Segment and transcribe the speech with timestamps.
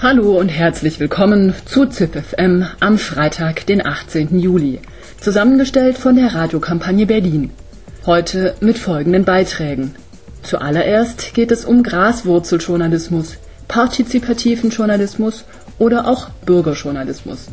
[0.00, 4.38] Hallo und herzlich willkommen zu ZipFM am Freitag, den 18.
[4.38, 4.78] Juli.
[5.20, 7.50] Zusammengestellt von der Radiokampagne Berlin.
[8.06, 9.96] Heute mit folgenden Beiträgen.
[10.44, 15.44] Zuallererst geht es um Graswurzeljournalismus, partizipativen Journalismus
[15.80, 17.48] oder auch Bürgerjournalismus.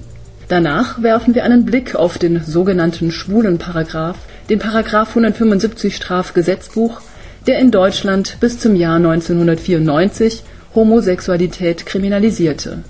[0.48, 4.18] Danach werfen wir einen Blick auf den sogenannten schwulen Paragraph,
[4.52, 7.02] den Paragraph 175 Strafgesetzbuch,
[7.48, 10.44] der in Deutschland bis zum Jahr 1994
[10.76, 12.84] Homosexualität kriminalisierte.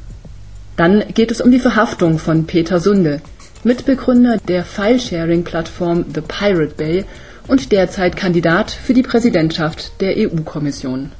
[0.76, 3.22] Dann geht es um die Verhaftung von Peter Sunde,
[3.64, 7.06] Mitbegründer der File-Sharing-Plattform The Pirate Bay
[7.48, 11.12] und derzeit Kandidat für die Präsidentschaft der EU-Kommission.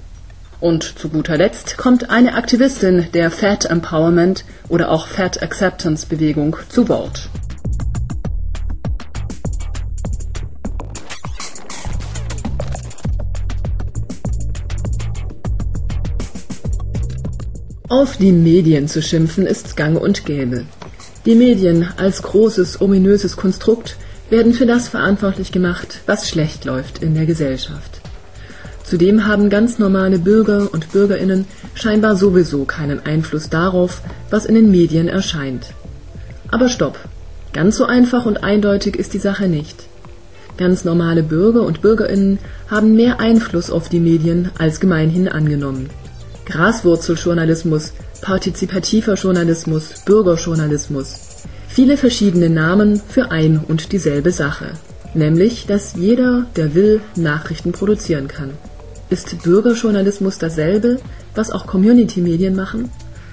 [0.60, 6.56] Und zu guter Letzt kommt eine Aktivistin der Fat Empowerment oder auch Fat Acceptance Bewegung
[6.70, 7.30] zu Wort.
[17.88, 20.66] Auf die Medien zu schimpfen ist gang und gäbe.
[21.28, 23.96] Die Medien als großes, ominöses Konstrukt
[24.32, 28.02] werden für das verantwortlich gemacht, was schlecht läuft in der Gesellschaft.
[28.84, 34.72] Zudem haben ganz normale Bürger und Bürgerinnen scheinbar sowieso keinen Einfluss darauf, was in den
[34.72, 35.68] Medien erscheint.
[36.50, 36.98] Aber stopp,
[37.54, 39.84] ganz so einfach und eindeutig ist die Sache nicht.
[40.58, 45.92] Ganz normale Bürger und Bürgerinnen haben mehr Einfluss auf die Medien als gemeinhin angenommen.
[46.46, 51.16] Graswurzeljournalismus, partizipativer Journalismus, Bürgerjournalismus.
[51.68, 54.72] Viele verschiedene Namen für ein und dieselbe Sache.
[55.14, 58.52] Nämlich, dass jeder, der will, Nachrichten produzieren kann.
[59.10, 61.00] Ist Bürgerjournalismus dasselbe,
[61.36, 62.90] was auch Community-Medien machen?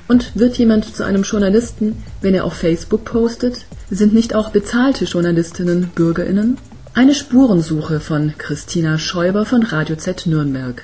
[0.08, 3.64] Und wird jemand zu einem Journalisten, wenn er auf Facebook postet?
[3.90, 6.58] Sind nicht auch bezahlte Journalistinnen Bürgerinnen?
[6.94, 10.82] Eine Spurensuche von Christina Schäuber von Radio Z Nürnberg.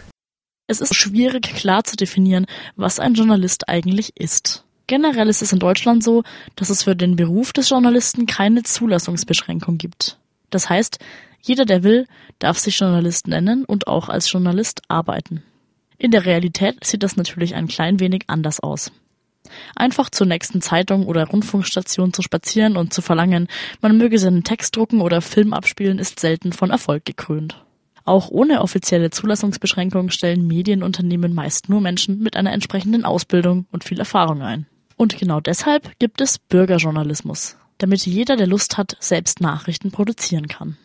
[0.71, 2.45] Es ist schwierig klar zu definieren,
[2.77, 4.65] was ein Journalist eigentlich ist.
[4.87, 6.25] Generell ist es in Deutschland so,
[6.57, 10.19] dass es für den Beruf des Journalisten keine Zulassungsbeschränkung gibt.
[10.51, 10.99] Das heißt,
[11.41, 12.07] jeder, der will,
[12.39, 15.43] darf sich Journalist nennen und auch als Journalist arbeiten.
[15.97, 18.93] In der Realität sieht das natürlich ein klein wenig anders aus.
[19.75, 23.49] Einfach zur nächsten Zeitung oder Rundfunkstation zu spazieren und zu verlangen,
[23.81, 27.65] man möge seinen Text drucken oder Film abspielen, ist selten von Erfolg gekrönt.
[28.09, 33.99] Auch ohne offizielle Zulassungsbeschränkung stellen Medienunternehmen meist nur Menschen mit einer entsprechenden Ausbildung und viel
[33.99, 34.65] Erfahrung ein.
[34.97, 40.79] Und genau deshalb gibt es Bürgerjournalismus, damit jeder, der Lust hat, selbst Nachrichten produzieren kann.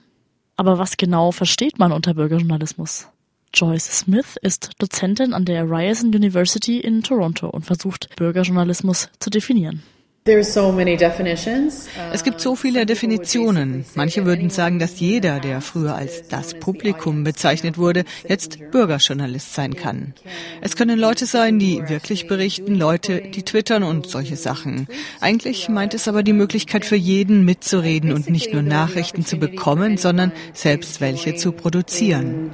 [0.57, 3.07] Aber was genau versteht man unter Bürgerjournalismus?
[3.53, 9.81] Joyce Smith ist Dozentin an der Ryerson University in Toronto und versucht, Bürgerjournalismus zu definieren.
[12.13, 13.83] Es gibt so viele Definitionen.
[13.95, 19.75] Manche würden sagen, dass jeder, der früher als das Publikum bezeichnet wurde, jetzt Bürgerjournalist sein
[19.75, 20.13] kann.
[20.61, 24.87] Es können Leute sein, die wirklich berichten, Leute, die twittern und solche Sachen.
[25.19, 29.97] Eigentlich meint es aber die Möglichkeit für jeden mitzureden und nicht nur Nachrichten zu bekommen,
[29.97, 32.49] sondern selbst welche zu produzieren.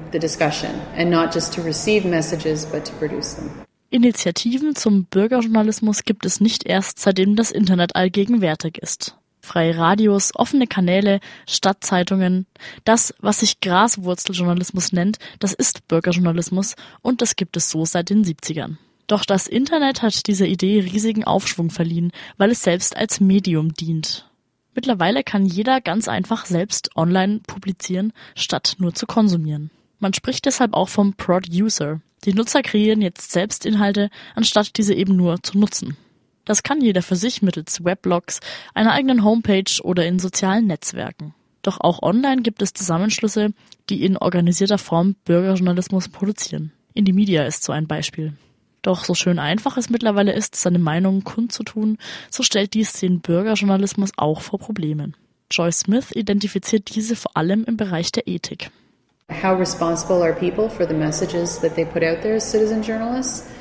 [3.91, 9.17] Initiativen zum Bürgerjournalismus gibt es nicht erst, seitdem das Internet allgegenwärtig ist.
[9.41, 12.45] Freie Radios, offene Kanäle, Stadtzeitungen,
[12.83, 18.23] das, was sich Graswurzeljournalismus nennt, das ist Bürgerjournalismus und das gibt es so seit den
[18.23, 18.77] 70ern.
[19.07, 24.29] Doch das Internet hat dieser Idee riesigen Aufschwung verliehen, weil es selbst als Medium dient.
[24.75, 29.71] Mittlerweile kann jeder ganz einfach selbst online publizieren, statt nur zu konsumieren.
[29.99, 32.01] Man spricht deshalb auch vom Producer.
[32.25, 35.97] Die Nutzer kreieren jetzt selbst Inhalte, anstatt diese eben nur zu nutzen.
[36.45, 38.39] Das kann jeder für sich mittels Weblogs,
[38.73, 41.33] einer eigenen Homepage oder in sozialen Netzwerken.
[41.61, 43.53] Doch auch online gibt es Zusammenschlüsse,
[43.89, 46.71] die in organisierter Form Bürgerjournalismus produzieren.
[46.93, 48.33] Indie Media ist so ein Beispiel.
[48.81, 51.97] Doch so schön einfach es mittlerweile ist, seine Meinung kundzutun,
[52.29, 55.15] so stellt dies den Bürgerjournalismus auch vor Problemen.
[55.51, 58.71] Joyce Smith identifiziert diese vor allem im Bereich der Ethik.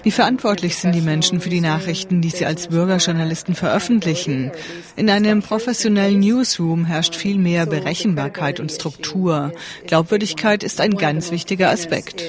[0.02, 4.50] Wie verantwortlich sind die Menschen für die Nachrichten, die sie als Bürgerjournalisten veröffentlichen?
[4.96, 9.52] In einem professionellen Newsroom herrscht viel mehr Berechenbarkeit und Struktur.
[9.86, 12.24] Glaubwürdigkeit ist ein ganz wichtiger Aspekt.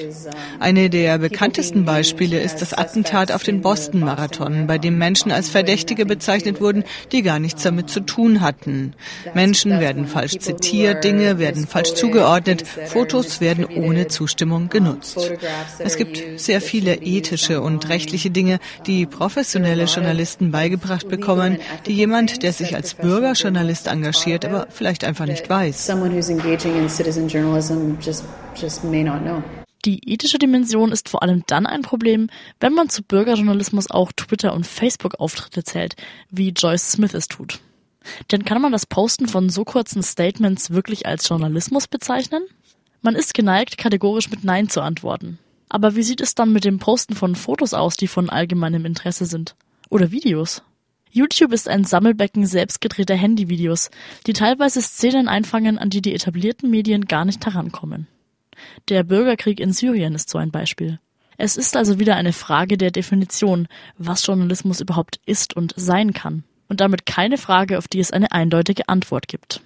[0.58, 6.04] Eine der bekanntesten Beispiele ist das Attentat auf den Boston-Marathon, bei dem Menschen als Verdächtige
[6.04, 8.94] bezeichnet wurden, die gar nichts damit zu tun hatten.
[9.32, 15.30] Menschen werden falsch zitiert, Dinge werden falsch zugeordnet, Fotos werden ohne Zustimmung genutzt.
[15.78, 22.42] Es gibt sehr viele ethische und rechtliche Dinge, die professionelle Journalisten beigebracht bekommen, die jemand,
[22.42, 25.92] der sich als Bürgerjournalist engagiert, aber vielleicht einfach nicht weiß.
[29.86, 32.28] Die ethische Dimension ist vor allem dann ein Problem,
[32.60, 35.96] wenn man zu Bürgerjournalismus auch Twitter- und Facebook-Auftritte zählt,
[36.30, 37.60] wie Joyce Smith es tut.
[38.30, 42.42] Denn kann man das Posten von so kurzen Statements wirklich als Journalismus bezeichnen?
[43.02, 45.38] Man ist geneigt, kategorisch mit Nein zu antworten.
[45.68, 49.24] Aber wie sieht es dann mit dem Posten von Fotos aus, die von allgemeinem Interesse
[49.24, 49.54] sind?
[49.88, 50.62] Oder Videos?
[51.10, 53.90] YouTube ist ein Sammelbecken selbstgedrehter Handyvideos,
[54.26, 58.06] die teilweise Szenen einfangen, an die die etablierten Medien gar nicht herankommen.
[58.88, 61.00] Der Bürgerkrieg in Syrien ist so ein Beispiel.
[61.38, 66.44] Es ist also wieder eine Frage der Definition, was Journalismus überhaupt ist und sein kann,
[66.68, 69.62] und damit keine Frage, auf die es eine eindeutige Antwort gibt.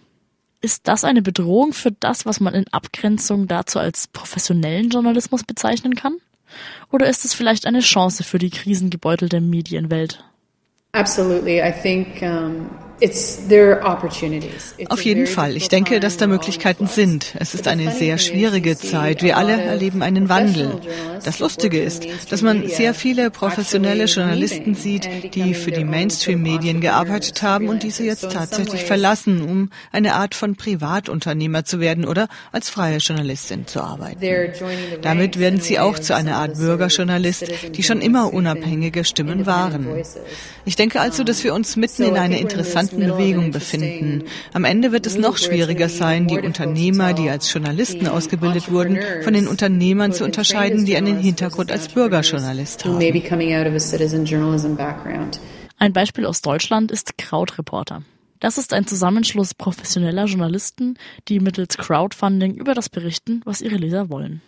[0.65, 5.95] Ist das eine Bedrohung für das, was man in Abgrenzung dazu als professionellen Journalismus bezeichnen
[5.95, 6.17] kann?
[6.91, 10.25] Oder ist es vielleicht eine Chance für die krisengebeutelte Medienwelt?
[10.93, 11.61] Absolutely.
[11.61, 12.71] I think um
[14.89, 15.57] auf jeden Fall.
[15.57, 17.35] Ich denke, dass da Möglichkeiten sind.
[17.39, 19.23] Es ist eine sehr schwierige Zeit.
[19.23, 20.81] Wir alle erleben einen Wandel.
[21.25, 27.43] Das Lustige ist, dass man sehr viele professionelle Journalisten sieht, die für die Mainstream-Medien gearbeitet
[27.43, 32.71] haben und diese jetzt tatsächlich verlassen, um eine Art von Privatunternehmer zu werden oder als
[32.71, 34.21] freie Journalistin zu arbeiten.
[35.03, 39.87] Damit werden sie auch zu einer Art Bürgerjournalist, die schon immer unabhängige Stimmen waren.
[40.65, 44.25] Ich denke also, dass wir uns mitten in eine interessante interessanten Bewegung befinden.
[44.53, 49.35] Am Ende wird es noch schwieriger sein, die Unternehmer, die als Journalisten ausgebildet wurden, von
[49.35, 53.01] den Unternehmern zu unterscheiden, die einen Hintergrund als Bürgerjournalist haben.
[55.79, 58.03] Ein Beispiel aus Deutschland ist Krautreporter.
[58.41, 60.99] Das ist ein Zusammenschluss professioneller Journalisten,
[61.29, 64.43] die mittels Crowdfunding über das berichten, was ihre Leser wollen.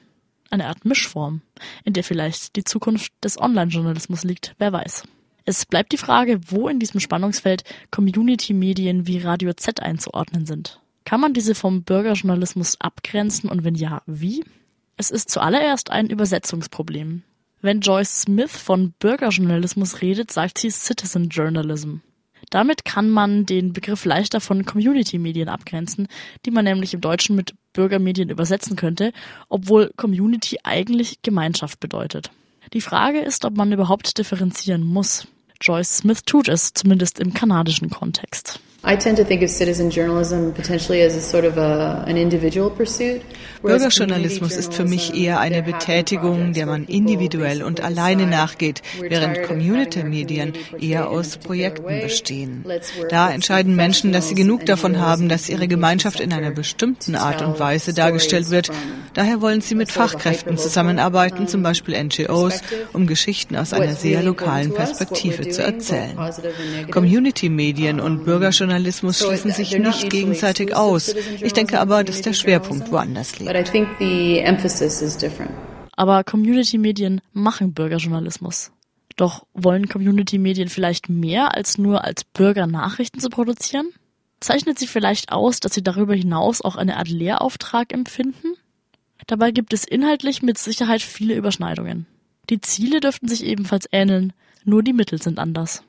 [0.50, 1.40] Eine Art Mischform,
[1.84, 5.04] in der vielleicht die Zukunft des Online-Journalismus liegt, wer weiß.
[5.48, 7.62] Es bleibt die Frage, wo in diesem Spannungsfeld
[7.92, 10.80] Community-Medien wie Radio Z einzuordnen sind.
[11.04, 14.44] Kann man diese vom Bürgerjournalismus abgrenzen und wenn ja, wie?
[14.96, 17.22] Es ist zuallererst ein Übersetzungsproblem.
[17.62, 21.98] Wenn Joyce Smith von Bürgerjournalismus redet, sagt sie Citizen Journalism.
[22.50, 26.08] Damit kann man den Begriff leichter von Community-Medien abgrenzen,
[26.44, 29.12] die man nämlich im Deutschen mit Bürgermedien übersetzen könnte,
[29.48, 32.32] obwohl Community eigentlich Gemeinschaft bedeutet.
[32.72, 35.28] Die Frage ist, ob man überhaupt differenzieren muss.
[35.60, 38.60] Joyce Smith tut es, zumindest im kanadischen Kontext.
[43.60, 50.52] Bürgerjournalismus ist für mich eher eine Betätigung, der man individuell und alleine nachgeht, während Community-Medien
[50.80, 52.64] eher aus Projekten bestehen.
[53.08, 57.42] Da entscheiden Menschen, dass sie genug davon haben, dass ihre Gemeinschaft in einer bestimmten Art
[57.42, 58.70] und Weise dargestellt wird.
[59.14, 62.60] Daher wollen sie mit Fachkräften zusammenarbeiten, zum Beispiel NGOs,
[62.92, 66.16] um Geschichten aus einer sehr lokalen Perspektive zu erzählen.
[66.92, 71.14] Community-Medien und Bürgerjournalismus Journalismus schließen sich nicht gegenseitig aus.
[71.40, 73.50] Ich denke aber, dass der Schwerpunkt woanders liegt.
[75.92, 78.72] Aber Community-Medien machen Bürgerjournalismus.
[79.16, 83.88] Doch wollen Community-Medien vielleicht mehr als nur als Bürger Nachrichten zu produzieren?
[84.40, 88.56] Zeichnet sie vielleicht aus, dass sie darüber hinaus auch eine Art Lehrauftrag empfinden?
[89.26, 92.04] Dabei gibt es inhaltlich mit Sicherheit viele Überschneidungen.
[92.50, 94.34] Die Ziele dürften sich ebenfalls ähneln,
[94.64, 95.82] nur die Mittel sind anders.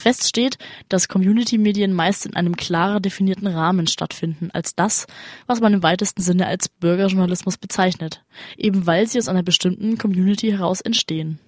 [0.00, 5.06] Fest steht, dass Community-Medien meist in einem klarer definierten Rahmen stattfinden, als das,
[5.48, 8.22] was man im weitesten Sinne als Bürgerjournalismus bezeichnet,
[8.56, 11.40] eben weil sie aus einer bestimmten Community heraus entstehen.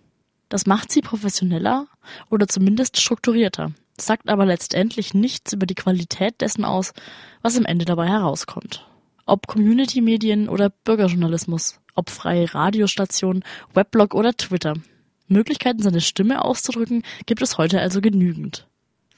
[0.49, 1.87] Das macht sie professioneller
[2.29, 6.93] oder zumindest strukturierter, sagt aber letztendlich nichts über die Qualität dessen aus,
[7.43, 8.85] was am Ende dabei herauskommt.
[9.27, 14.75] Ob Community-Medien oder Bürgerjournalismus, ob freie Radiostation, Weblog oder Twitter,
[15.31, 18.67] Möglichkeiten, seine Stimme auszudrücken, gibt es heute also genügend.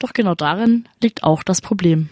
[0.03, 2.09] Doch genau darin liegt auch das Problem.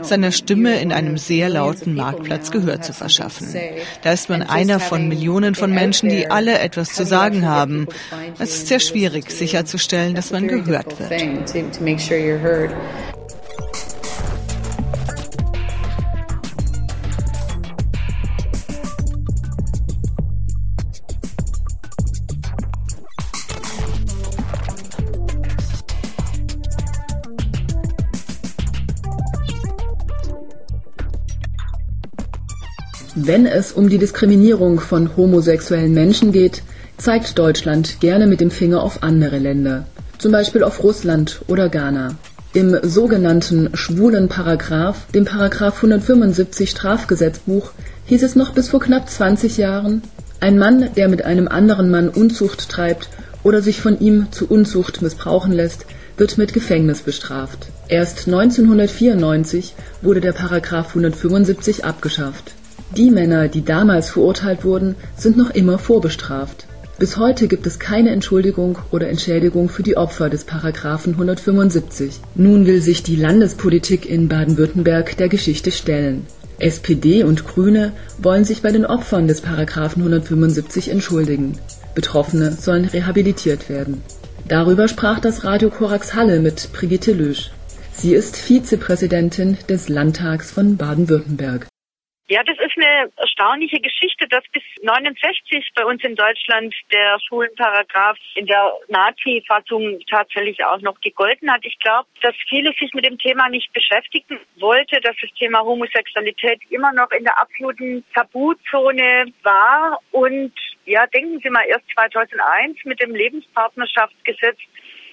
[0.00, 3.48] Seiner Stimme in einem sehr lauten Marktplatz Gehör zu verschaffen.
[4.00, 7.86] Da ist man einer von Millionen von Menschen, die alle etwas zu sagen haben.
[8.38, 11.10] Es ist sehr schwierig, sicherzustellen, dass man gehört wird.
[33.24, 36.64] Wenn es um die Diskriminierung von homosexuellen Menschen geht,
[36.96, 39.86] zeigt Deutschland gerne mit dem Finger auf andere Länder,
[40.18, 42.16] zum Beispiel auf Russland oder Ghana.
[42.52, 47.70] Im sogenannten schwulen Paragraph, dem Paragraph 175 Strafgesetzbuch,
[48.06, 50.02] hieß es noch bis vor knapp 20 Jahren,
[50.40, 53.08] ein Mann, der mit einem anderen Mann Unzucht treibt
[53.44, 55.86] oder sich von ihm zu Unzucht missbrauchen lässt,
[56.16, 57.68] wird mit Gefängnis bestraft.
[57.86, 62.54] Erst 1994 wurde der Paragraph 175 abgeschafft.
[62.96, 66.66] Die Männer, die damals verurteilt wurden, sind noch immer vorbestraft.
[66.98, 72.20] Bis heute gibt es keine Entschuldigung oder Entschädigung für die Opfer des Paragraphen 175.
[72.34, 76.26] Nun will sich die Landespolitik in Baden-Württemberg der Geschichte stellen.
[76.58, 81.54] SPD und Grüne wollen sich bei den Opfern des Paragraphen 175 entschuldigen.
[81.94, 84.02] Betroffene sollen rehabilitiert werden.
[84.46, 87.52] Darüber sprach das Radio Korax Halle mit Brigitte Lösch.
[87.96, 91.71] Sie ist Vizepräsidentin des Landtags von Baden-Württemberg.
[92.28, 98.16] Ja, das ist eine erstaunliche Geschichte, dass bis 69 bei uns in Deutschland der Schulenparagraph
[98.36, 101.64] in der Nazi-Fassung tatsächlich auch noch gegolten hat.
[101.64, 106.60] Ich glaube, dass viele sich mit dem Thema nicht beschäftigen wollte, dass das Thema Homosexualität
[106.70, 109.98] immer noch in der absoluten Tabuzone war.
[110.12, 110.54] Und
[110.86, 114.58] ja, denken Sie mal, erst 2001 mit dem Lebenspartnerschaftsgesetz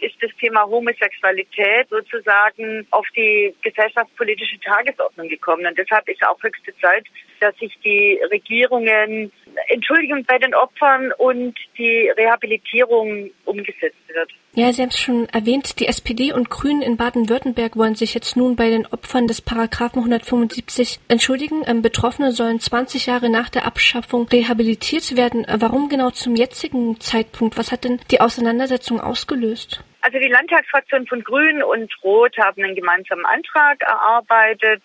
[0.02, 5.66] ist das Thema Homosexualität sozusagen auf die gesellschaftspolitische Tagesordnung gekommen.
[5.66, 7.06] Und deshalb ist auch höchste Zeit,
[7.40, 9.32] dass sich die Regierungen
[9.68, 14.32] Entschuldigung bei den Opfern und die Rehabilitierung umgesetzt wird.
[14.54, 18.36] Ja, Sie haben es schon erwähnt, die SPD und Grünen in Baden-Württemberg wollen sich jetzt
[18.36, 21.64] nun bei den Opfern des Paragraphen 175 entschuldigen.
[21.68, 25.46] Ähm, Betroffene sollen 20 Jahre nach der Abschaffung rehabilitiert werden.
[25.60, 27.58] Warum genau zum jetzigen Zeitpunkt?
[27.58, 29.84] Was hat denn die Auseinandersetzung ausgelöst?
[30.02, 34.82] Also die Landtagsfraktion von Grün und Rot haben einen gemeinsamen Antrag erarbeitet,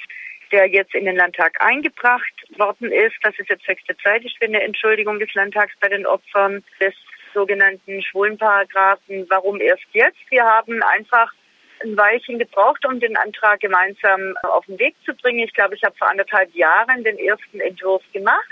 [0.51, 3.15] der jetzt in den Landtag eingebracht worden ist.
[3.23, 6.95] Das ist jetzt höchste Zeit für eine Entschuldigung des Landtags bei den Opfern des
[7.33, 9.27] sogenannten Schwulenparagraphen.
[9.29, 10.19] Warum erst jetzt?
[10.31, 11.33] Wir haben einfach
[11.83, 15.41] ein Weilchen gebraucht, um den Antrag gemeinsam auf den Weg zu bringen.
[15.41, 18.49] Ich glaube, ich habe vor anderthalb Jahren den ersten Entwurf gemacht.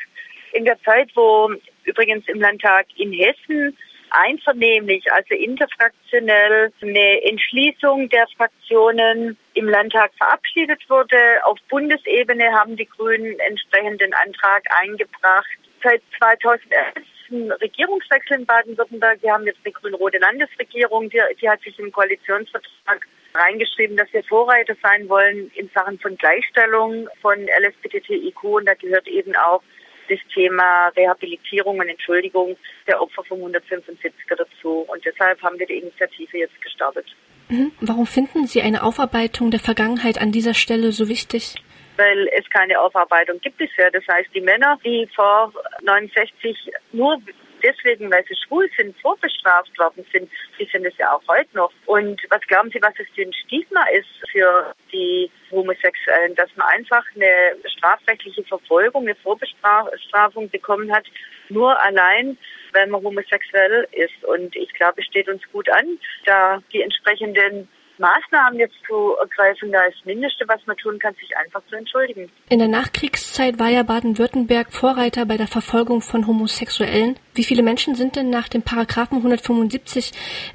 [0.53, 1.51] In der Zeit, wo
[1.85, 3.77] übrigens im Landtag in Hessen
[4.15, 11.17] einvernehmlich, also interfraktionell, eine Entschließung der Fraktionen im Landtag verabschiedet wurde.
[11.45, 15.59] Auf Bundesebene haben die Grünen entsprechenden Antrag eingebracht.
[15.83, 16.95] Seit 2011
[17.33, 19.23] ein Regierungswechsel in Baden-Württemberg.
[19.23, 24.23] Wir haben jetzt eine grün-rote Landesregierung, die, die hat sich im Koalitionsvertrag reingeschrieben, dass wir
[24.25, 29.63] Vorreiter sein wollen in Sachen von Gleichstellung von LSBTTIQ und da gehört eben auch
[30.09, 32.57] das Thema Rehabilitierung und Entschuldigung
[32.87, 34.87] der Opfer vom 175er dazu.
[34.89, 37.07] Und deshalb haben wir die Initiative jetzt gestartet.
[37.49, 37.73] Mhm.
[37.81, 41.57] Warum finden Sie eine Aufarbeitung der Vergangenheit an dieser Stelle so wichtig?
[41.97, 43.91] Weil es keine Aufarbeitung gibt bisher.
[43.91, 46.57] Das heißt, die Männer, die vor 69
[46.93, 47.19] nur
[47.63, 51.73] deswegen, weil sie schwul sind, vorbestraft worden sind, die sind es ja auch heute noch.
[51.87, 56.69] Und was glauben Sie, was es für ein Stigma ist für die Homosexuellen, dass man
[56.69, 61.05] einfach eine strafrechtliche Verfolgung, eine Vorbestrafung bekommen hat,
[61.49, 62.39] nur allein,
[62.73, 64.25] weil man homosexuell ist.
[64.25, 67.69] Und ich glaube, es steht uns gut an, da die entsprechenden
[68.03, 71.77] Maßnahmen jetzt zu ergreifen, da ist das Mindeste, was man tun kann, sich einfach zu
[71.77, 72.29] entschuldigen.
[72.51, 77.17] In der Nachkriegszeit war ja Baden-Württemberg Vorreiter bei der Verfolgung von Homosexuellen.
[77.35, 80.13] Wie viele Menschen sind denn nach dem Paragraphen 175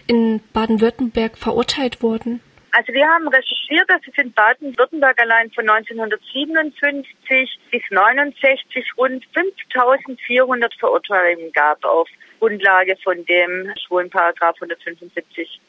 [0.08, 2.42] in Baden-Württemberg verurteilt worden?
[2.74, 10.76] Also wir haben recherchiert, dass es in Baden-Württemberg allein von 1957 bis 1969 rund 5400
[10.76, 12.08] Verurteilungen gab auf
[12.40, 15.60] Grundlage von dem schwulen Paragraph 175.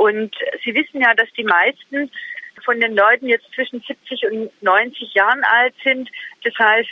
[0.00, 2.10] Und Sie wissen ja, dass die meisten
[2.64, 6.08] von den Leuten jetzt zwischen 70 und 90 Jahren alt sind.
[6.42, 6.88] Das heißt,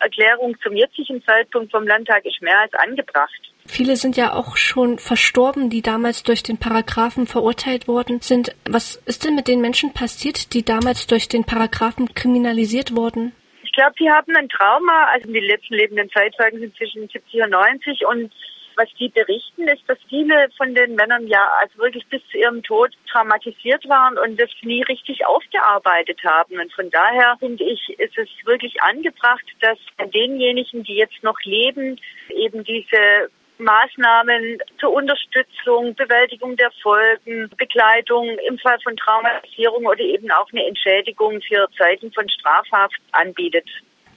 [0.00, 3.40] Erklärung zum jetzigen Zeitpunkt vom Landtag ist mehr als angebracht.
[3.66, 8.56] Viele sind ja auch schon verstorben, die damals durch den Paragraphen verurteilt worden sind.
[8.68, 13.32] Was ist denn mit den Menschen passiert, die damals durch den Paragraphen kriminalisiert wurden?
[13.62, 15.04] Ich glaube, die haben ein Trauma.
[15.12, 18.32] Also die letzten lebenden Zeitzeugen sind zwischen 70 und 90 und
[18.76, 22.62] was die berichten, ist, dass viele von den Männern ja also wirklich bis zu ihrem
[22.62, 26.58] Tod traumatisiert waren und das nie richtig aufgearbeitet haben.
[26.58, 29.78] Und von daher finde ich, ist es wirklich angebracht, dass
[30.12, 32.00] denjenigen, die jetzt noch leben,
[32.30, 40.30] eben diese Maßnahmen zur Unterstützung, Bewältigung der Folgen, Begleitung im Fall von Traumatisierung oder eben
[40.30, 43.68] auch eine Entschädigung für Zeiten von Strafhaft anbietet.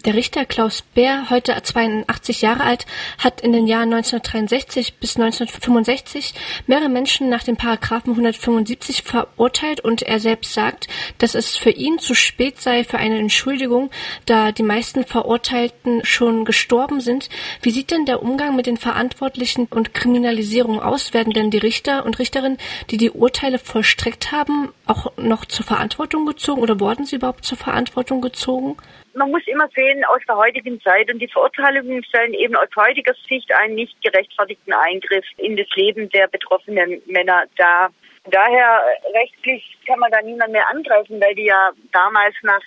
[0.06, 2.86] Der Richter Klaus Bär, heute 82 Jahre alt,
[3.20, 6.34] hat in den Jahren 1963 bis 1965
[6.68, 12.00] mehrere Menschen nach dem Paragraphen 175 verurteilt und er selbst sagt, dass es für ihn
[12.00, 13.92] zu spät sei für eine Entschuldigung,
[14.26, 17.30] da die meisten Verurteilten schon gestorben sind.
[17.62, 21.14] Wie sieht denn der Umgang mit den Verantwortlichen und Kriminalisierung aus?
[21.14, 22.58] Werden denn die Richter und Richterinnen,
[22.90, 27.58] die die Urteile vollstreckt haben, auch noch zur Verantwortung gezogen oder wurden sie überhaupt zur
[27.58, 28.76] Verantwortung gezogen?
[29.16, 33.14] Man muss immer sehen aus der heutigen Zeit und die Verurteilungen stellen eben aus heutiger
[33.28, 37.92] Sicht einen nicht gerechtfertigten Eingriff in das Leben der betroffenen Männer dar.
[38.26, 38.82] Daher
[39.14, 42.62] rechtlich kann man da niemand mehr angreifen, weil die ja damals nach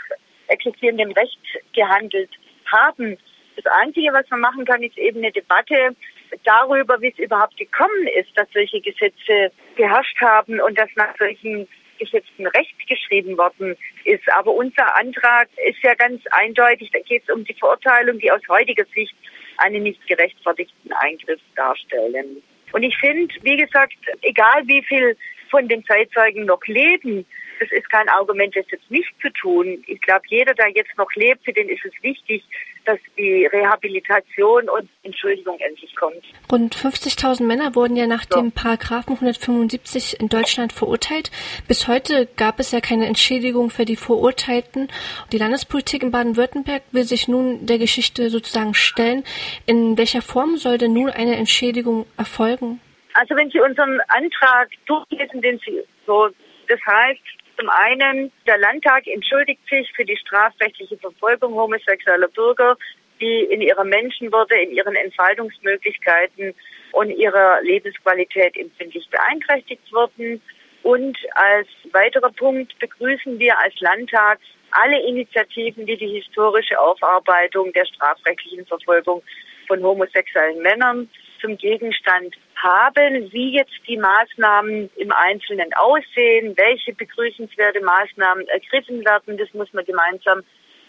[0.48, 1.40] existierendem Recht
[1.74, 2.30] gehandelt
[2.66, 3.16] haben.
[3.56, 5.96] Das Einzige, was man machen kann, ist eben eine Debatte
[6.44, 11.66] darüber, wie es überhaupt gekommen ist, dass solche Gesetze geherrscht haben und dass nach solchen
[11.96, 14.22] festgesetzten Recht geschrieben worden ist.
[14.32, 18.40] Aber unser Antrag ist ja ganz eindeutig, da geht es um die Verurteilung, die aus
[18.48, 19.14] heutiger Sicht
[19.58, 22.42] einen nicht gerechtfertigten Eingriff darstellen.
[22.72, 25.16] Und ich finde, wie gesagt, egal wie viel
[25.50, 27.24] von den Zeitzeugen noch leben,
[27.58, 29.82] das ist kein Argument, das jetzt nicht zu tun.
[29.86, 32.42] Ich glaube, jeder, der jetzt noch lebt, für den ist es wichtig,
[32.86, 36.22] dass die Rehabilitation und Entschuldigung endlich kommt.
[36.50, 38.40] Rund 50.000 Männer wurden ja nach so.
[38.40, 41.30] dem Paragraphen 175 in Deutschland verurteilt.
[41.68, 44.88] Bis heute gab es ja keine Entschädigung für die Verurteilten.
[45.32, 49.24] Die Landespolitik in Baden-Württemberg will sich nun der Geschichte sozusagen stellen.
[49.66, 52.80] In welcher Form soll denn nun eine Entschädigung erfolgen?
[53.14, 56.28] Also wenn Sie unseren Antrag durchlesen, den Sie so,
[56.68, 57.22] das heißt,
[57.58, 62.76] zum einen, der Landtag entschuldigt sich für die strafrechtliche Verfolgung homosexueller Bürger,
[63.20, 66.54] die in ihrer Menschenwürde, in ihren Entfaltungsmöglichkeiten
[66.92, 70.40] und ihrer Lebensqualität empfindlich beeinträchtigt wurden.
[70.82, 74.38] Und als weiterer Punkt begrüßen wir als Landtag
[74.70, 79.22] alle Initiativen, die die historische Aufarbeitung der strafrechtlichen Verfolgung
[79.66, 81.08] von homosexuellen Männern
[81.40, 89.36] zum Gegenstand haben, wie jetzt die Maßnahmen im Einzelnen aussehen, welche begrüßenswerte Maßnahmen ergriffen werden.
[89.38, 90.42] Das muss man gemeinsam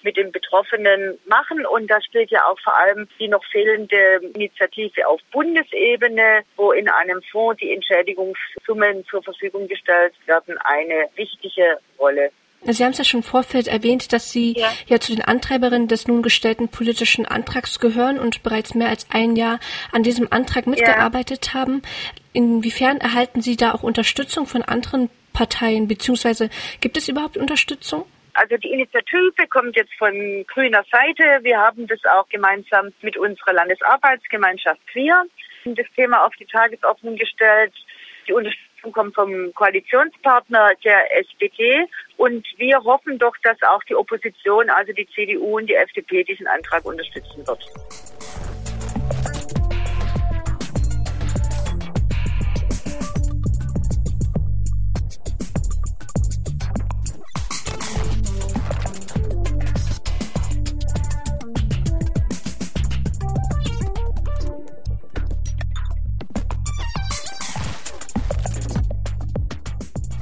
[0.03, 1.65] mit den Betroffenen machen.
[1.65, 6.89] Und da spielt ja auch vor allem die noch fehlende Initiative auf Bundesebene, wo in
[6.89, 12.31] einem Fonds die Entschädigungssummen zur Verfügung gestellt werden, eine wichtige Rolle.
[12.73, 14.69] Sie haben es ja schon im Vorfeld erwähnt, dass Sie ja.
[14.87, 14.99] ja.
[14.99, 19.59] zu den Antreiberinnen des nun gestellten politischen Antrags gehören und bereits mehr als ein Jahr
[19.91, 21.53] an diesem Antrag mitgearbeitet ja.
[21.55, 21.81] haben.
[22.33, 26.49] Inwiefern erhalten Sie da auch Unterstützung von anderen Parteien, beziehungsweise
[26.81, 28.05] gibt es überhaupt Unterstützung?
[28.33, 31.23] Also die Initiative kommt jetzt von grüner Seite.
[31.41, 35.25] Wir haben das auch gemeinsam mit unserer Landesarbeitsgemeinschaft Queer
[35.75, 37.73] das Thema auf die Tagesordnung gestellt.
[38.27, 41.85] Die Unterstützung kommt vom Koalitionspartner der SPD.
[42.17, 46.47] Und wir hoffen doch, dass auch die Opposition, also die CDU und die FDP, diesen
[46.47, 47.65] Antrag unterstützen wird.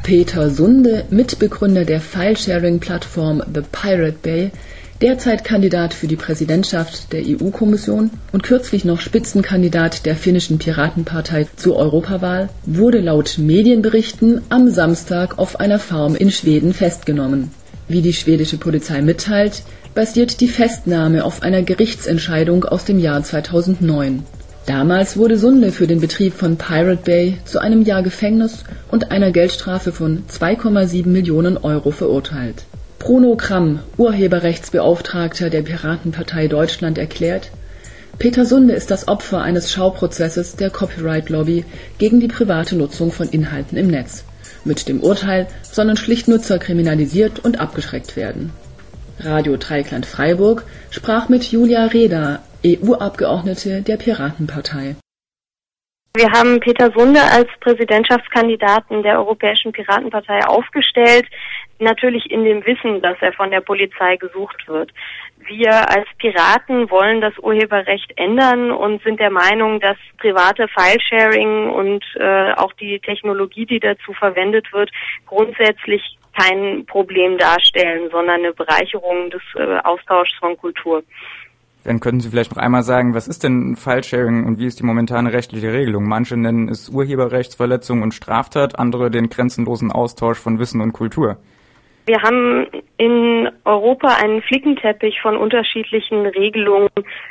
[0.05, 4.51] Peter Sunde, Mitbegründer der File-Sharing-Plattform The Pirate Bay,
[5.01, 11.77] derzeit Kandidat für die Präsidentschaft der EU-Kommission und kürzlich noch Spitzenkandidat der finnischen Piratenpartei zur
[11.77, 17.49] Europawahl, wurde laut Medienberichten am Samstag auf einer Farm in Schweden festgenommen.
[17.87, 19.63] Wie die schwedische Polizei mitteilt,
[19.95, 24.21] basiert die Festnahme auf einer Gerichtsentscheidung aus dem Jahr 2009
[24.65, 29.31] Damals wurde Sunde für den Betrieb von Pirate Bay zu einem Jahr Gefängnis und einer
[29.31, 32.63] Geldstrafe von 2,7 Millionen Euro verurteilt.
[32.97, 37.51] Bruno Kramm, Urheberrechtsbeauftragter der Piratenpartei Deutschland, erklärt,
[38.17, 41.65] Peter Sunde ist das Opfer eines Schauprozesses der Copyright-Lobby
[41.99, 44.23] gegen die private Nutzung von Inhalten im Netz.
[44.63, 48.51] Mit dem Urteil sollen schlicht Nutzer kriminalisiert und abgeschreckt werden.
[49.19, 54.95] Radio Dreikland Freiburg sprach mit Julia Reda, EU-Abgeordnete der Piratenpartei.
[56.15, 61.27] Wir haben Peter Sunde als Präsidentschaftskandidaten der Europäischen Piratenpartei aufgestellt,
[61.77, 64.91] natürlich in dem Wissen, dass er von der Polizei gesucht wird.
[65.45, 72.03] Wir als Piraten wollen das Urheberrecht ändern und sind der Meinung, dass private Filesharing und
[72.15, 74.89] äh, auch die Technologie, die dazu verwendet wird,
[75.27, 81.03] grundsätzlich kein Problem darstellen, sondern eine Bereicherung des äh, Austauschs von Kultur.
[81.85, 84.83] Dann könnten Sie vielleicht noch einmal sagen, was ist denn File-Sharing und wie ist die
[84.83, 86.07] momentane rechtliche Regelung?
[86.07, 91.37] Manche nennen es Urheberrechtsverletzung und Straftat, andere den grenzenlosen Austausch von Wissen und Kultur.
[92.05, 96.89] Wir haben in Europa einen Flickenteppich von unterschiedlichen Regelungen,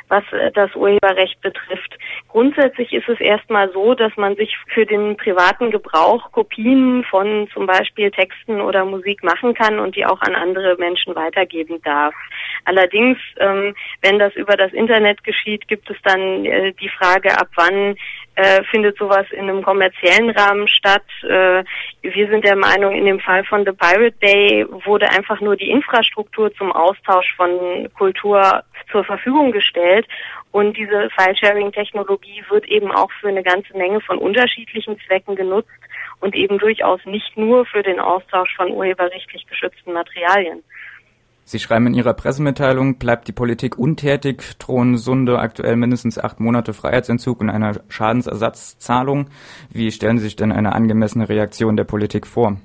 [0.09, 1.97] was äh, das Urheberrecht betrifft.
[2.27, 7.65] Grundsätzlich ist es erstmal so, dass man sich für den privaten Gebrauch Kopien von zum
[7.67, 12.13] Beispiel Texten oder Musik machen kann und die auch an andere Menschen weitergeben darf.
[12.65, 17.47] Allerdings, ähm, wenn das über das Internet geschieht, gibt es dann äh, die Frage, ab
[17.55, 17.95] wann
[18.35, 21.05] äh, findet sowas in einem kommerziellen Rahmen statt.
[21.23, 21.63] Äh,
[22.01, 25.69] wir sind der Meinung, in dem Fall von The Pirate Bay wurde einfach nur die
[25.69, 30.05] Infrastruktur zum Austausch von Kultur zur Verfügung gestellt
[30.51, 35.69] und diese File-Sharing-Technologie wird eben auch für eine ganze Menge von unterschiedlichen Zwecken genutzt
[36.21, 40.63] und eben durchaus nicht nur für den Austausch von urheberrechtlich geschützten Materialien.
[41.47, 46.73] Sie schreiben in Ihrer Pressemitteilung, bleibt die Politik untätig, drohen Sunde aktuell mindestens acht Monate
[46.73, 49.27] Freiheitsentzug und einer Schadensersatzzahlung.
[49.69, 52.57] Wie stellen Sie sich denn eine angemessene Reaktion der Politik vor?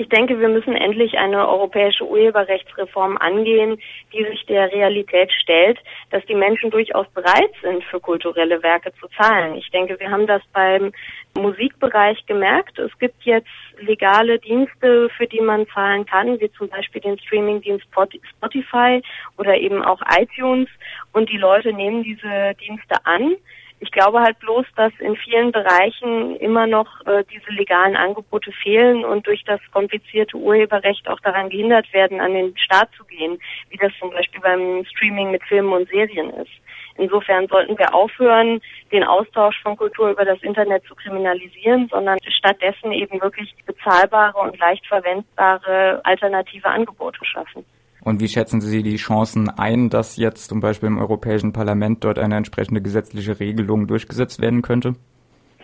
[0.00, 3.78] Ich denke, wir müssen endlich eine europäische Urheberrechtsreform angehen,
[4.14, 9.08] die sich der Realität stellt, dass die Menschen durchaus bereit sind, für kulturelle Werke zu
[9.08, 9.56] zahlen.
[9.56, 10.92] Ich denke, wir haben das beim
[11.34, 12.78] Musikbereich gemerkt.
[12.78, 17.84] Es gibt jetzt legale Dienste, für die man zahlen kann, wie zum Beispiel den Streamingdienst
[17.90, 19.02] Spotify
[19.36, 20.70] oder eben auch iTunes.
[21.12, 23.36] Und die Leute nehmen diese Dienste an.
[23.82, 29.06] Ich glaube halt bloß, dass in vielen Bereichen immer noch äh, diese legalen Angebote fehlen
[29.06, 33.40] und durch das komplizierte Urheberrecht auch daran gehindert werden, an den Start zu gehen,
[33.70, 36.50] wie das zum Beispiel beim Streaming mit Filmen und Serien ist.
[36.98, 38.60] Insofern sollten wir aufhören,
[38.92, 44.58] den Austausch von Kultur über das Internet zu kriminalisieren, sondern stattdessen eben wirklich bezahlbare und
[44.58, 47.64] leicht verwendbare alternative Angebote schaffen.
[48.02, 52.18] Und wie schätzen Sie die Chancen ein, dass jetzt zum Beispiel im Europäischen Parlament dort
[52.18, 54.94] eine entsprechende gesetzliche Regelung durchgesetzt werden könnte?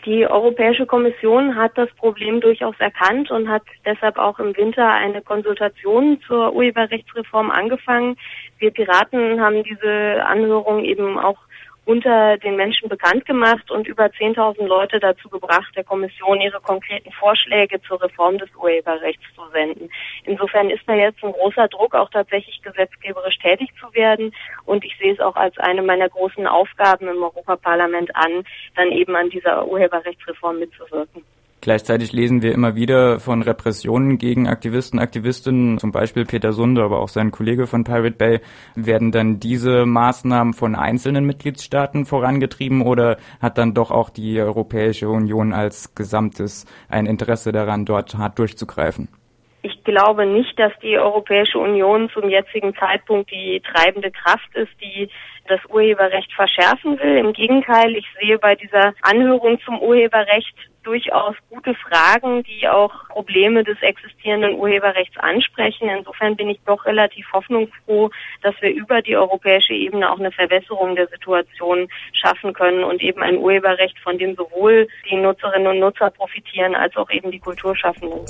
[0.06, 5.20] Die Europäische Kommission hat das Problem durchaus erkannt und hat deshalb auch im Winter eine
[5.20, 8.16] Konsultation zur Urheberrechtsreform angefangen.
[8.58, 11.38] Wir Piraten haben diese Anhörung eben auch
[11.86, 17.12] unter den Menschen bekannt gemacht und über 10.000 Leute dazu gebracht, der Kommission ihre konkreten
[17.12, 19.88] Vorschläge zur Reform des Urheberrechts zu senden.
[20.24, 24.34] Insofern ist da jetzt ein großer Druck, auch tatsächlich gesetzgeberisch tätig zu werden.
[24.64, 28.44] Und ich sehe es auch als eine meiner großen Aufgaben im Europaparlament an,
[28.74, 31.22] dann eben an dieser Urheberrechtsreform mitzuwirken.
[31.66, 37.00] Gleichzeitig lesen wir immer wieder von Repressionen gegen Aktivisten, Aktivistinnen, zum Beispiel Peter Sunde, aber
[37.00, 38.40] auch sein Kollege von Pirate Bay.
[38.76, 45.08] Werden dann diese Maßnahmen von einzelnen Mitgliedstaaten vorangetrieben oder hat dann doch auch die Europäische
[45.08, 49.08] Union als Gesamtes ein Interesse daran, dort hart durchzugreifen?
[49.66, 55.08] Ich glaube nicht, dass die Europäische Union zum jetzigen Zeitpunkt die treibende Kraft ist, die
[55.48, 57.16] das Urheberrecht verschärfen will.
[57.16, 63.64] Im Gegenteil, ich sehe bei dieser Anhörung zum Urheberrecht durchaus gute Fragen, die auch Probleme
[63.64, 65.88] des existierenden Urheberrechts ansprechen.
[65.88, 68.10] Insofern bin ich doch relativ hoffnungsfroh,
[68.42, 73.20] dass wir über die europäische Ebene auch eine Verbesserung der Situation schaffen können und eben
[73.20, 78.20] ein Urheberrecht, von dem sowohl die Nutzerinnen und Nutzer profitieren als auch eben die Kulturschaffenden.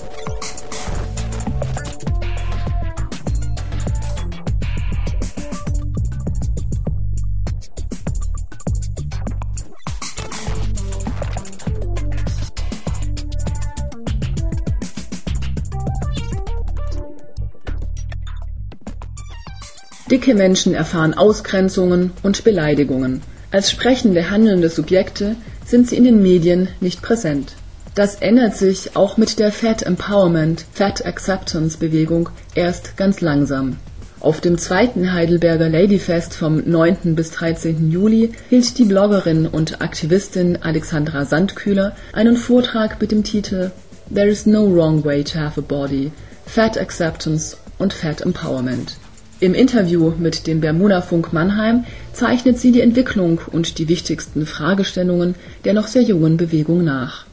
[20.10, 23.22] Dicke Menschen erfahren Ausgrenzungen und Beleidigungen.
[23.50, 27.54] Als sprechende, handelnde Subjekte sind sie in den Medien nicht präsent.
[27.96, 33.78] Das ändert sich auch mit der Fat Empowerment, Fat Acceptance Bewegung erst ganz langsam.
[34.20, 37.16] Auf dem zweiten Heidelberger Ladyfest vom 9.
[37.16, 37.90] bis 13.
[37.90, 43.72] Juli hielt die Bloggerin und Aktivistin Alexandra Sandkühler einen Vortrag mit dem Titel
[44.14, 46.12] There is no wrong way to have a body,
[46.44, 48.96] Fat Acceptance und Fat Empowerment.
[49.38, 55.74] Im Interview mit dem Bermuda-Funk Mannheim zeichnet sie die Entwicklung und die wichtigsten Fragestellungen der
[55.74, 57.26] noch sehr jungen Bewegung nach.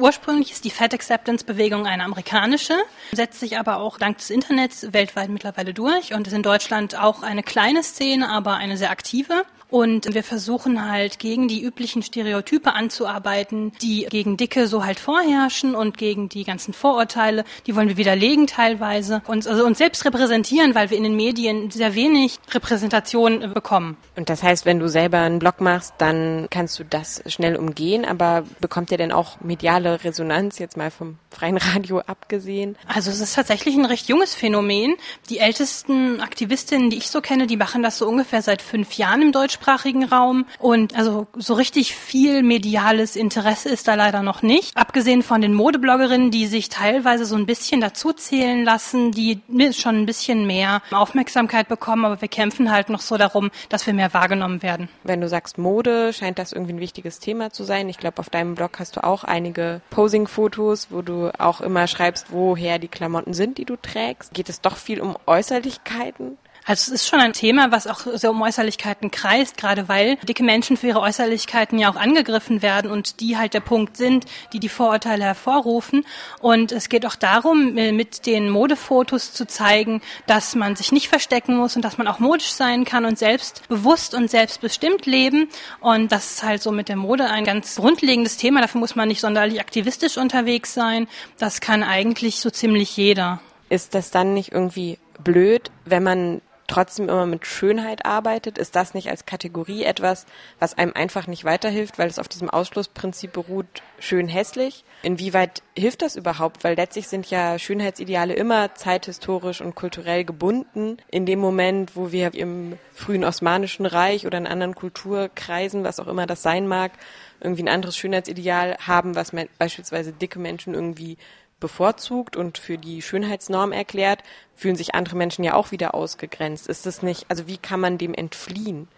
[0.00, 2.72] Ursprünglich ist die Fat Acceptance Bewegung eine amerikanische,
[3.12, 7.22] setzt sich aber auch dank des Internets weltweit mittlerweile durch und ist in Deutschland auch
[7.22, 9.44] eine kleine Szene, aber eine sehr aktive.
[9.72, 15.74] Und wir versuchen halt gegen die üblichen Stereotype anzuarbeiten, die gegen Dicke so halt vorherrschen
[15.74, 17.44] und gegen die ganzen Vorurteile.
[17.66, 21.70] Die wollen wir widerlegen teilweise und also uns selbst repräsentieren, weil wir in den Medien
[21.70, 23.96] sehr wenig Repräsentation bekommen.
[24.14, 28.04] Und das heißt, wenn du selber einen Blog machst, dann kannst du das schnell umgehen,
[28.04, 32.76] aber bekommt ihr denn auch mediale Resonanz jetzt mal vom freien Radio abgesehen?
[32.86, 34.94] Also es ist tatsächlich ein recht junges Phänomen.
[35.28, 39.22] Die ältesten Aktivistinnen, die ich so kenne, die machen das so ungefähr seit fünf Jahren
[39.22, 40.46] im deutschsprachigen Raum.
[40.58, 44.76] Und also so richtig viel mediales Interesse ist da leider noch nicht.
[44.76, 49.40] Abgesehen von den Modebloggerinnen, die sich teilweise so ein bisschen dazu zählen lassen, die
[49.72, 53.94] schon ein bisschen mehr Aufmerksamkeit bekommen, aber wir kämpfen halt noch so darum, dass wir
[53.94, 54.88] mehr wahrgenommen werden.
[55.04, 57.88] Wenn du sagst Mode, scheint das irgendwie ein wichtiges Thema zu sein.
[57.88, 62.26] Ich glaube, auf deinem Blog hast du auch einige Posing-Fotos, wo du auch immer schreibst,
[62.30, 64.34] woher die Klamotten sind, die du trägst.
[64.34, 66.38] Geht es doch viel um Äußerlichkeiten?
[66.64, 70.44] Also es ist schon ein Thema, was auch sehr um Äußerlichkeiten kreist, gerade weil dicke
[70.44, 74.60] Menschen für ihre Äußerlichkeiten ja auch angegriffen werden und die halt der Punkt sind, die
[74.60, 76.06] die Vorurteile hervorrufen.
[76.40, 81.08] Und es geht auch darum, äh, mit den Modefotos zu zeigen, dass man sich nicht
[81.08, 85.48] verstecken muss und dass man auch modisch sein kann und selbstbewusst und selbstbestimmt leben.
[85.80, 88.60] Und das ist halt so mit der Mode ein ganz grundlegendes Thema.
[88.60, 91.08] Dafür muss man nicht sonderlich aktivistisch unterwegs sein.
[91.38, 93.40] Das kann eigentlich so ziemlich jeder.
[93.68, 96.42] Ist das dann nicht irgendwie blöd, wenn man
[96.72, 98.56] trotzdem immer mit Schönheit arbeitet?
[98.56, 100.24] Ist das nicht als Kategorie etwas,
[100.58, 104.84] was einem einfach nicht weiterhilft, weil es auf diesem Ausschlussprinzip beruht, schön hässlich?
[105.02, 106.64] Inwieweit hilft das überhaupt?
[106.64, 110.96] Weil letztlich sind ja Schönheitsideale immer zeithistorisch und kulturell gebunden.
[111.10, 116.08] In dem Moment, wo wir im frühen Osmanischen Reich oder in anderen Kulturkreisen, was auch
[116.08, 116.92] immer das sein mag,
[117.40, 121.18] irgendwie ein anderes Schönheitsideal haben, was beispielsweise dicke Menschen irgendwie
[121.62, 124.22] bevorzugt und für die Schönheitsnorm erklärt,
[124.62, 126.68] fühlen sich andere Menschen ja auch wieder ausgegrenzt.
[126.68, 128.88] Ist es nicht, also wie kann man dem entfliehen?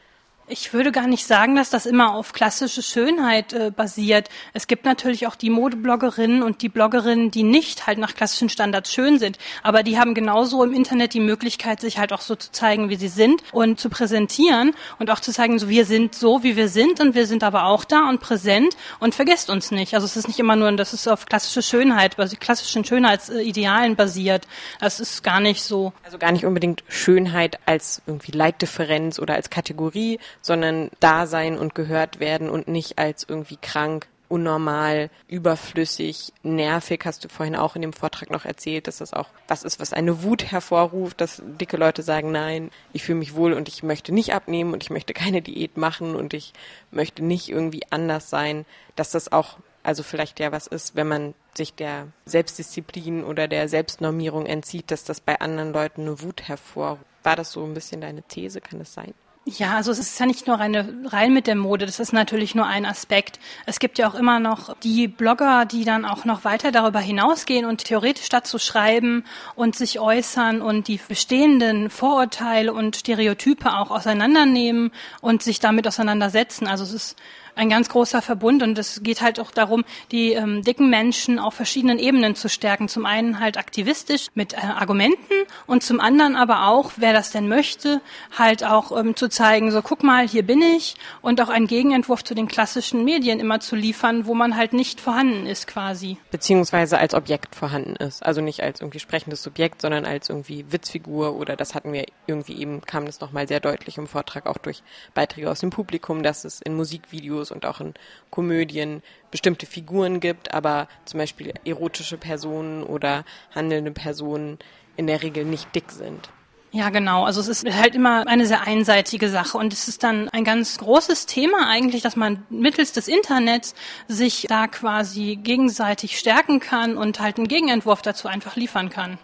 [0.47, 4.29] Ich würde gar nicht sagen, dass das immer auf klassische Schönheit äh, basiert.
[4.53, 8.93] Es gibt natürlich auch die Modebloggerinnen und die Bloggerinnen, die nicht halt nach klassischen Standards
[8.93, 9.39] schön sind.
[9.63, 12.97] Aber die haben genauso im Internet die Möglichkeit, sich halt auch so zu zeigen, wie
[12.97, 16.69] sie sind und zu präsentieren und auch zu zeigen, so wir sind so, wie wir
[16.69, 19.95] sind und wir sind aber auch da und präsent und vergesst uns nicht.
[19.95, 24.47] Also es ist nicht immer nur, dass es auf klassische Schönheit, klassischen Schönheitsidealen basiert.
[24.79, 25.95] Das ist gar nicht so.
[26.03, 31.75] Also gar nicht unbedingt Schönheit als irgendwie Leitdifferenz oder als Kategorie, sondern da sein und
[31.75, 37.83] gehört werden und nicht als irgendwie krank, unnormal, überflüssig, nervig, hast du vorhin auch in
[37.83, 41.77] dem Vortrag noch erzählt, dass das auch was ist, was eine Wut hervorruft, dass dicke
[41.77, 45.13] Leute sagen, nein, ich fühle mich wohl und ich möchte nicht abnehmen und ich möchte
[45.13, 46.53] keine Diät machen und ich
[46.91, 48.65] möchte nicht irgendwie anders sein,
[48.97, 53.69] dass das auch also vielleicht ja was ist, wenn man sich der Selbstdisziplin oder der
[53.69, 57.05] Selbstnormierung entzieht, dass das bei anderen Leuten eine Wut hervorruft.
[57.23, 58.61] War das so ein bisschen deine These?
[58.61, 59.15] Kann das sein?
[59.47, 62.55] Ja, also es ist ja nicht nur reine, rein mit der Mode, das ist natürlich
[62.55, 63.39] nur ein Aspekt.
[63.67, 67.67] Es gibt ja auch immer noch die Blogger, die dann auch noch weiter darüber hinausgehen
[67.67, 69.23] und theoretisch dazu schreiben
[69.55, 76.67] und sich äußern und die bestehenden Vorurteile und Stereotype auch auseinandernehmen und sich damit auseinandersetzen.
[76.67, 77.17] Also es ist
[77.57, 81.55] ein ganz großer Verbund und es geht halt auch darum, die ähm, dicken Menschen auf
[81.55, 82.89] verschiedenen Ebenen zu stärken.
[82.89, 85.35] Zum einen halt aktivistisch mit äh, Argumenten
[85.67, 88.01] und zum anderen aber auch, wer das denn möchte,
[88.37, 92.25] halt auch ähm, zu zeigen, so guck mal, hier bin ich und auch einen Gegenentwurf
[92.25, 96.17] zu den klassischen Medien immer zu liefern, wo man halt nicht vorhanden ist quasi.
[96.31, 98.25] Beziehungsweise als Objekt vorhanden ist.
[98.25, 102.61] Also nicht als irgendwie sprechendes Subjekt, sondern als irgendwie Witzfigur oder das hatten wir irgendwie
[102.61, 104.83] eben, kam das nochmal sehr deutlich im Vortrag auch durch
[105.15, 107.95] Beiträge aus dem Publikum, dass es in Musikvideos Videos und auch in
[108.31, 114.59] Komödien bestimmte Figuren gibt, aber zum Beispiel erotische Personen oder handelnde Personen
[114.97, 116.31] in der Regel nicht dick sind.
[116.73, 117.25] Ja, genau.
[117.25, 120.79] Also es ist halt immer eine sehr einseitige Sache und es ist dann ein ganz
[120.79, 123.77] großes Thema eigentlich, dass man mittels des Internets
[124.09, 129.19] sich da quasi gegenseitig stärken kann und halt einen Gegenentwurf dazu einfach liefern kann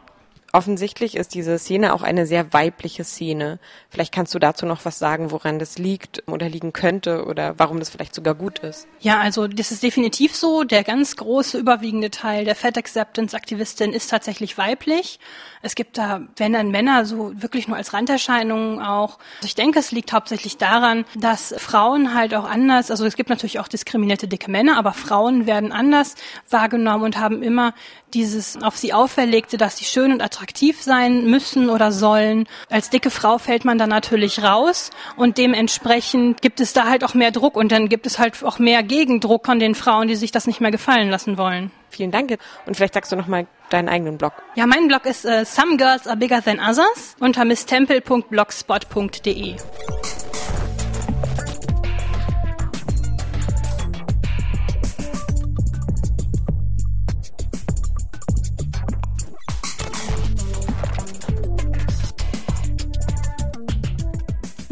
[0.53, 3.59] offensichtlich ist diese Szene auch eine sehr weibliche Szene.
[3.89, 7.79] Vielleicht kannst du dazu noch was sagen, woran das liegt oder liegen könnte oder warum
[7.79, 8.89] das vielleicht sogar gut ist.
[9.01, 10.65] Ja, also das ist definitiv so.
[10.65, 15.21] Der ganz große überwiegende Teil der Fat Acceptance Aktivistin ist tatsächlich weiblich.
[15.63, 19.19] Es gibt da, wenn dann Männer so wirklich nur als Randerscheinungen auch.
[19.37, 23.31] Also ich denke, es liegt hauptsächlich daran, dass Frauen halt auch anders, also es gibt
[23.31, 26.17] natürlich auch diskriminierte dicke Männer, aber Frauen werden anders
[26.49, 27.75] wahrgenommen und haben immer
[28.15, 30.40] dieses auf sie auferlegte, dass sie schön und attraktiv
[30.83, 32.47] sein müssen oder sollen.
[32.69, 37.15] Als dicke Frau fällt man da natürlich raus und dementsprechend gibt es da halt auch
[37.15, 40.33] mehr Druck und dann gibt es halt auch mehr Gegendruck von den Frauen, die sich
[40.33, 41.71] das nicht mehr gefallen lassen wollen.
[41.91, 42.39] Vielen Dank.
[42.67, 44.33] Und vielleicht sagst du noch mal deinen eigenen Blog.
[44.55, 49.57] Ja, mein Blog ist äh, Some Girls Are Bigger Than Others unter misstempel.blogspot.de.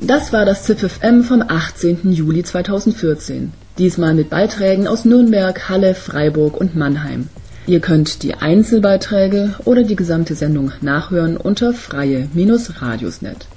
[0.09, 2.13] Das war das ZIPFM vom 18.
[2.13, 3.53] Juli 2014.
[3.77, 7.29] Diesmal mit Beiträgen aus Nürnberg, Halle, Freiburg und Mannheim.
[7.67, 13.49] Ihr könnt die Einzelbeiträge oder die gesamte Sendung nachhören unter freie-radiosnet.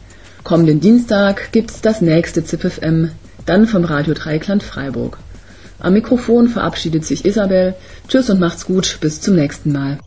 [0.44, 3.12] Kommenden Dienstag gibt's das nächste ZipFM,
[3.46, 5.20] dann vom Radio Dreikland Freiburg.
[5.80, 7.76] Am Mikrofon verabschiedet sich Isabel.
[8.10, 10.00] Tschüss und macht's gut, bis zum nächsten Mal.